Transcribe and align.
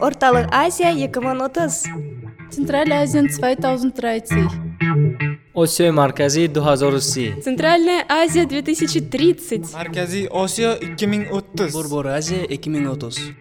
Орталық 0.00 0.46
Азия 0.50 0.92
2030 0.92 1.86
Центральная 2.50 3.02
Азия 3.02 3.22
2030 3.22 4.32
Осиёи 5.54 5.90
марказӣ 5.90 6.48
2030 6.48 7.42
Центральная 7.44 8.04
Азия 8.08 8.44
2030 8.44 9.74
Markaziy 9.74 10.28
Osiyo 10.28 10.78
2030 10.80 11.72
Бурбуразия 11.72 12.46
2030 12.46 13.34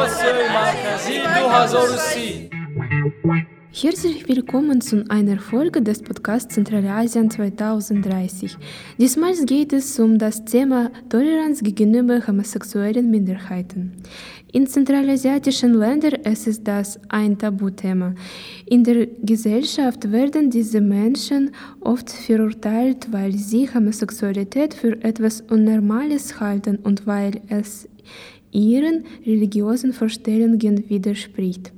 Осиёи 0.00 0.46
марказӣ 0.58 1.14
2030 1.22 2.25
Herzlich 3.78 4.26
willkommen 4.26 4.80
zu 4.80 5.04
einer 5.10 5.38
Folge 5.38 5.82
des 5.82 6.00
Podcasts 6.00 6.54
Zentralasien 6.54 7.30
2030. 7.30 8.56
Diesmal 8.96 9.34
geht 9.44 9.74
es 9.74 10.00
um 10.00 10.18
das 10.18 10.46
Thema 10.46 10.90
Toleranz 11.10 11.62
gegenüber 11.62 12.26
homosexuellen 12.26 13.10
Minderheiten. 13.10 13.92
In 14.50 14.66
zentralasiatischen 14.66 15.74
Ländern 15.74 16.14
ist 16.22 16.66
das 16.66 16.98
ein 17.10 17.36
Tabuthema. 17.36 18.14
In 18.64 18.82
der 18.82 19.08
Gesellschaft 19.22 20.10
werden 20.10 20.48
diese 20.48 20.80
Menschen 20.80 21.50
oft 21.80 22.08
verurteilt, 22.08 23.08
weil 23.12 23.34
sie 23.34 23.68
Homosexualität 23.68 24.72
für 24.72 25.04
etwas 25.04 25.42
Unnormales 25.42 26.40
halten 26.40 26.78
und 26.82 27.06
weil 27.06 27.42
es 27.48 27.86
ihren 28.52 29.04
religiösen 29.26 29.92
Vorstellungen 29.92 30.88
widerspricht. 30.88 31.72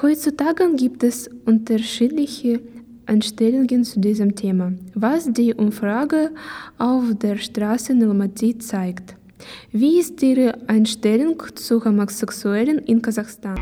Heutzutage 0.00 0.76
gibt 0.76 1.02
es 1.02 1.28
unterschiedliche 1.44 2.60
Einstellungen 3.06 3.82
zu 3.82 3.98
diesem 3.98 4.36
Thema, 4.36 4.72
was 4.94 5.32
die 5.32 5.52
Umfrage 5.54 6.30
auf 6.78 7.02
der 7.20 7.36
Straße 7.36 7.94
Almaty 7.94 8.58
zeigt. 8.58 9.17
Wie 9.72 9.98
ist 9.98 10.22
Ihre 10.22 10.54
Einstellung 10.66 11.42
zu 11.54 11.84
Homosexuellen 11.84 12.78
in 12.78 13.02
Kasachstan? 13.02 13.58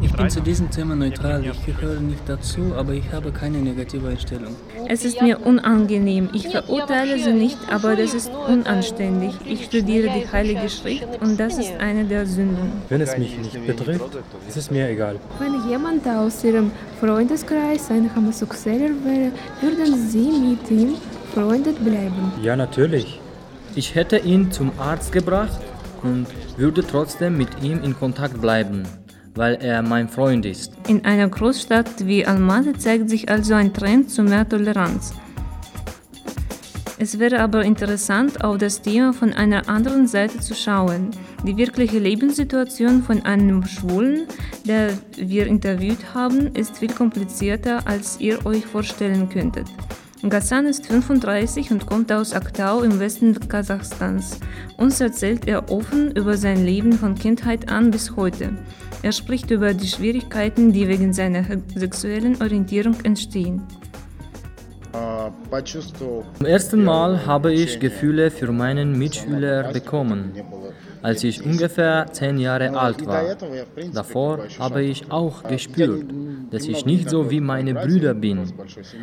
Ich 0.00 0.12
bin 0.12 0.30
zu 0.30 0.40
diesem 0.40 0.70
Thema 0.70 0.94
neutral. 0.96 1.44
Ich 1.44 1.66
gehöre 1.66 2.00
nicht 2.00 2.22
dazu, 2.26 2.72
aber 2.76 2.92
ich 2.92 3.10
habe 3.12 3.32
keine 3.32 3.58
negative 3.58 4.08
Einstellung. 4.08 4.54
Es 4.88 5.04
ist 5.04 5.20
mir 5.20 5.44
unangenehm. 5.44 6.28
Ich 6.32 6.48
verurteile 6.48 7.18
sie 7.18 7.32
nicht, 7.32 7.58
aber 7.70 7.96
das 7.96 8.14
ist 8.14 8.30
unanständig. 8.48 9.34
Ich 9.46 9.64
studiere 9.64 10.08
die 10.08 10.30
Heilige 10.30 10.68
Schrift 10.68 11.20
und 11.20 11.38
das 11.38 11.58
ist 11.58 11.72
eine 11.78 12.04
der 12.04 12.26
Sünden. 12.26 12.72
Wenn 12.88 13.00
es 13.00 13.16
mich 13.18 13.38
nicht 13.38 13.66
betrifft, 13.66 14.18
ist 14.48 14.56
es 14.56 14.70
mir 14.70 14.88
egal. 14.88 15.16
Wenn 15.38 15.68
jemand 15.68 16.06
aus 16.06 16.44
Ihrem 16.44 16.70
Freundeskreis 17.00 17.90
ein 17.90 18.14
Homosexueller 18.14 18.90
wäre, 19.04 19.32
würden 19.60 20.08
Sie 20.08 20.30
mit 20.30 20.70
ihm 20.70 20.94
befreundet 21.34 21.82
bleiben? 21.84 22.32
Ja, 22.42 22.56
natürlich. 22.56 23.20
Ich 23.74 23.94
hätte 23.94 24.18
ihn 24.18 24.52
zum 24.52 24.70
Arzt 24.78 25.12
gebracht 25.12 25.58
und 26.02 26.26
würde 26.58 26.84
trotzdem 26.86 27.38
mit 27.38 27.48
ihm 27.62 27.82
in 27.82 27.98
Kontakt 27.98 28.40
bleiben, 28.40 28.82
weil 29.34 29.54
er 29.54 29.80
mein 29.82 30.08
Freund 30.08 30.44
ist. 30.44 30.72
In 30.88 31.04
einer 31.06 31.28
Großstadt 31.28 32.06
wie 32.06 32.26
Almaty 32.26 32.74
zeigt 32.74 33.08
sich 33.08 33.30
also 33.30 33.54
ein 33.54 33.72
Trend 33.72 34.10
zu 34.10 34.22
mehr 34.22 34.46
Toleranz. 34.46 35.14
Es 36.98 37.18
wäre 37.18 37.40
aber 37.40 37.64
interessant, 37.64 38.44
auf 38.44 38.58
das 38.58 38.82
Thema 38.82 39.12
von 39.12 39.32
einer 39.32 39.68
anderen 39.68 40.06
Seite 40.06 40.38
zu 40.38 40.54
schauen. 40.54 41.10
Die 41.44 41.56
wirkliche 41.56 41.98
Lebenssituation 41.98 43.02
von 43.02 43.24
einem 43.24 43.64
Schwulen, 43.64 44.28
der 44.66 44.90
wir 45.16 45.46
interviewt 45.46 46.14
haben, 46.14 46.54
ist 46.54 46.78
viel 46.78 46.92
komplizierter, 46.92 47.86
als 47.86 48.20
ihr 48.20 48.44
euch 48.46 48.66
vorstellen 48.66 49.28
könntet. 49.30 49.66
Ghassan 50.28 50.66
ist 50.66 50.86
35 50.86 51.72
und 51.72 51.86
kommt 51.86 52.12
aus 52.12 52.32
Aktau 52.32 52.82
im 52.82 53.00
Westen 53.00 53.36
Kasachstans. 53.48 54.38
Uns 54.76 55.00
erzählt 55.00 55.48
er 55.48 55.68
offen 55.68 56.12
über 56.12 56.36
sein 56.36 56.64
Leben 56.64 56.92
von 56.92 57.16
Kindheit 57.16 57.68
an 57.68 57.90
bis 57.90 58.14
heute. 58.14 58.56
Er 59.02 59.10
spricht 59.10 59.50
über 59.50 59.74
die 59.74 59.88
Schwierigkeiten, 59.88 60.72
die 60.72 60.86
wegen 60.86 61.12
seiner 61.12 61.44
sexuellen 61.74 62.40
Orientierung 62.40 62.94
entstehen. 63.02 63.62
Zum 66.38 66.46
ersten 66.46 66.82
Mal 66.82 67.26
habe 67.26 67.52
ich 67.52 67.78
Gefühle 67.78 68.30
für 68.30 68.52
meinen 68.52 68.98
Mitschüler 68.98 69.72
bekommen, 69.72 70.32
als 71.02 71.24
ich 71.24 71.44
ungefähr 71.44 72.06
zehn 72.10 72.38
Jahre 72.38 72.74
alt 72.78 73.06
war. 73.06 73.36
Davor 73.92 74.46
habe 74.58 74.82
ich 74.82 75.10
auch 75.10 75.42
gespürt, 75.42 76.06
dass 76.50 76.64
ich 76.64 76.86
nicht 76.86 77.10
so 77.10 77.30
wie 77.30 77.40
meine 77.40 77.74
Brüder 77.74 78.14
bin. 78.14 78.52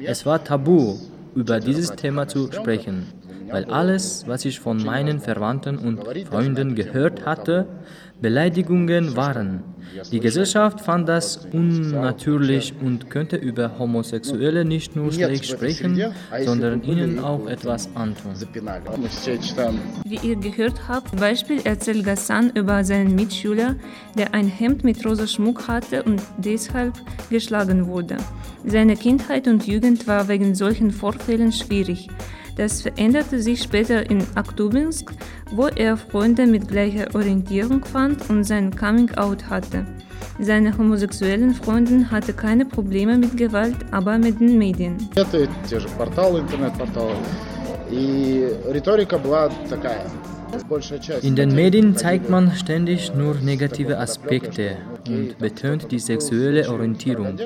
Es 0.05 0.25
war 0.25 0.43
tabu, 0.43 0.95
über 1.35 1.59
dieses 1.59 1.91
Thema 1.91 2.27
zu 2.27 2.51
sprechen, 2.51 3.05
weil 3.51 3.65
alles, 3.65 4.25
was 4.27 4.45
ich 4.45 4.59
von 4.59 4.83
meinen 4.83 5.19
Verwandten 5.19 5.77
und 5.77 5.99
Freunden 6.27 6.75
gehört 6.75 7.25
hatte, 7.25 7.67
Beleidigungen 8.21 9.15
waren. 9.15 9.63
Die 10.11 10.19
Gesellschaft 10.19 10.81
fand 10.81 11.09
das 11.09 11.45
unnatürlich 11.51 12.73
und 12.81 13.09
könnte 13.09 13.35
über 13.35 13.77
Homosexuelle 13.79 14.65
nicht 14.65 14.95
nur 14.95 15.11
schlecht 15.11 15.45
sprechen, 15.45 16.01
sondern 16.43 16.83
ihnen 16.83 17.19
auch 17.19 17.47
etwas 17.47 17.89
antun. 17.95 18.33
Wie 20.05 20.19
ihr 20.27 20.35
gehört 20.35 20.87
habt, 20.87 21.15
Beispiel 21.17 21.61
erzählt 21.63 22.05
Ghassan 22.05 22.51
über 22.55 22.83
seinen 22.83 23.15
Mitschüler, 23.15 23.75
der 24.17 24.33
ein 24.33 24.47
Hemd 24.47 24.83
mit 24.83 25.05
rosa 25.05 25.27
Schmuck 25.27 25.67
hatte 25.67 26.03
und 26.03 26.21
deshalb 26.37 26.93
geschlagen 27.29 27.87
wurde. 27.87 28.17
Seine 28.65 28.95
Kindheit 28.95 29.47
und 29.47 29.67
Jugend 29.67 30.07
war 30.07 30.27
wegen 30.27 30.53
solchen 30.55 30.91
Vorfällen 30.91 31.51
schwierig. 31.51 32.07
Das 32.59 32.81
veränderte 32.81 33.41
sich 33.41 33.63
später 33.63 34.09
in 34.09 34.21
Aktubinsk, 34.35 35.13
wo 35.49 35.67
er 35.67 35.95
Freunde 35.95 36.45
mit 36.45 36.67
gleicher 36.67 37.07
Orientierung 37.15 37.85
fand 37.85 38.29
und 38.29 38.43
sein 38.43 38.75
Coming-out 38.75 39.49
hatte. 39.49 39.85
Seine 40.41 40.77
homosexuellen 40.77 41.53
Freunden 41.53 42.11
hatte 42.11 42.33
keine 42.33 42.65
Probleme 42.65 43.17
mit 43.17 43.37
Gewalt, 43.37 43.77
aber 43.91 44.17
mit 44.17 44.41
den 44.41 44.57
Medien. 44.57 44.97
In 51.21 51.35
den 51.37 51.55
Medien 51.55 51.95
zeigt 51.95 52.29
man 52.29 52.51
ständig 52.57 53.15
nur 53.15 53.35
negative 53.35 53.97
Aspekte 53.97 54.75
und 55.09 55.37
betont 55.37 55.91
die 55.91 55.99
sexuelle 55.99 56.69
Orientierung. 56.69 57.37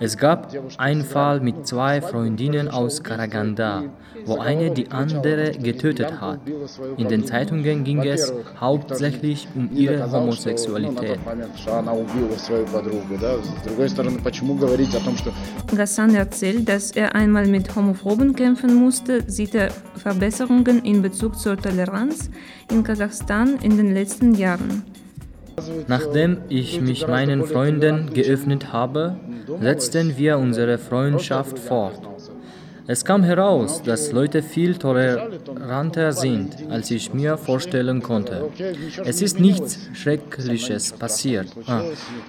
Es 0.00 0.16
gab 0.16 0.52
einen 0.78 1.04
Fall 1.04 1.40
mit 1.40 1.66
zwei 1.66 2.00
Freundinnen 2.00 2.68
aus 2.68 3.02
Karaganda, 3.02 3.84
wo 4.26 4.38
eine 4.38 4.70
die 4.70 4.90
andere 4.90 5.52
getötet 5.52 6.20
hat. 6.20 6.40
In 6.96 7.08
den 7.08 7.24
Zeitungen 7.26 7.84
ging 7.84 8.02
es 8.02 8.32
hauptsächlich 8.60 9.48
um 9.54 9.70
ihre 9.74 10.10
Homosexualität. 10.10 11.18
Gassan 15.76 16.14
erzählt, 16.14 16.68
dass 16.68 16.90
er 16.92 17.14
einmal 17.14 17.46
mit 17.46 17.74
Homophoben 17.74 18.34
kämpfen 18.34 18.74
musste, 18.74 19.22
sieht 19.30 19.54
er 19.54 19.70
Verbesserungen 19.96 20.84
in 20.84 21.02
Bezug 21.02 21.38
zur 21.38 21.56
Toleranz 21.56 22.30
in 22.70 22.82
Kasachstan 22.82 23.56
in 23.62 23.76
den 23.76 23.94
letzten 23.94 24.34
Jahren. 24.34 24.93
Nachdem 25.86 26.38
ich 26.48 26.80
mich 26.80 27.06
meinen 27.06 27.44
Freunden 27.44 28.12
geöffnet 28.12 28.72
habe, 28.72 29.16
setzten 29.60 30.16
wir 30.16 30.38
unsere 30.38 30.78
Freundschaft 30.78 31.58
fort. 31.58 32.00
Es 32.86 33.06
kam 33.06 33.22
heraus, 33.22 33.82
dass 33.82 34.12
Leute 34.12 34.42
viel 34.42 34.74
toleranter 34.74 36.12
sind, 36.12 36.54
als 36.68 36.90
ich 36.90 37.14
mir 37.14 37.38
vorstellen 37.38 38.02
konnte. 38.02 38.50
Es 39.06 39.22
ist 39.22 39.40
nichts 39.40 39.78
Schreckliches 39.94 40.92
passiert. 40.92 41.48
Ah, 41.66 41.82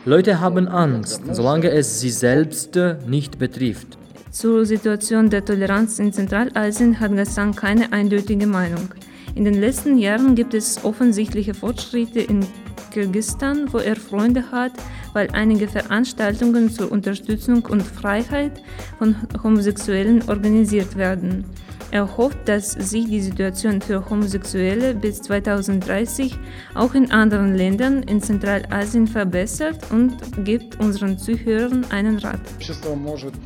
Leute 0.05 0.39
haben 0.39 0.69
Angst, 0.69 1.23
solange 1.29 1.71
es 1.71 1.99
sie 1.99 2.09
selbst 2.09 2.79
nicht 3.05 3.37
betrifft. 3.37 3.97
Zur 4.31 4.65
Situation 4.65 5.29
der 5.29 5.43
Toleranz 5.43 5.99
in 5.99 6.13
Zentralasien 6.13 7.01
hat 7.01 7.13
Ghassan 7.13 7.53
keine 7.55 7.91
eindeutige 7.91 8.47
Meinung. 8.47 8.89
In 9.33 9.43
den 9.43 9.59
letzten 9.59 9.97
Jahren 9.97 10.35
gibt 10.35 10.53
es 10.53 10.85
offensichtliche 10.85 11.53
Fortschritte 11.53 12.21
in 12.21 12.45
Kirgisistan, 12.95 13.73
wo 13.73 13.79
er 13.79 13.97
Freunde 13.97 14.53
hat, 14.53 14.71
weil 15.11 15.27
einige 15.33 15.67
Veranstaltungen 15.67 16.69
zur 16.69 16.93
Unterstützung 16.93 17.65
und 17.65 17.83
Freiheit 17.83 18.63
von 18.97 19.17
Homosexuellen 19.43 20.23
organisiert 20.29 20.95
werden. 20.95 21.43
Er 21.95 22.17
hofft, 22.17 22.49
dass 22.49 22.73
sich 22.73 23.05
die 23.05 23.21
Situation 23.21 23.79
für 23.79 24.09
Homosexuelle 24.09 24.93
bis 24.93 25.21
2030 25.21 26.37
auch 26.73 26.93
in 26.93 27.09
anderen 27.09 27.55
Ländern 27.55 28.03
in 28.03 28.21
Zentralasien 28.21 29.07
verbessert 29.07 29.77
und 29.91 30.17
gibt 30.43 30.77
unseren 30.81 31.17
Zuhörern 31.17 31.85
einen 31.91 32.17
Rat. 32.17 32.41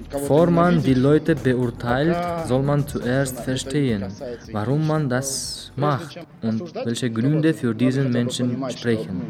Bevor 0.10 0.50
man 0.50 0.82
die 0.82 0.96
Leute 0.96 1.36
beurteilt, 1.36 2.18
soll 2.48 2.64
man 2.64 2.88
zuerst 2.88 3.40
verstehen, 3.42 4.06
warum 4.52 4.88
man 4.88 5.08
das 5.10 5.72
macht 5.76 6.18
und 6.42 6.74
welche 6.74 7.12
Gründe 7.12 7.54
für 7.54 7.76
diesen 7.76 8.10
Menschen 8.10 8.68
sprechen. 8.72 9.22